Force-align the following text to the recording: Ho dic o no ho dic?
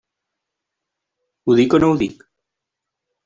Ho 1.45 1.57
dic 1.59 1.77
o 1.79 1.81
no 1.83 1.91
ho 1.91 1.99
dic? 2.03 2.23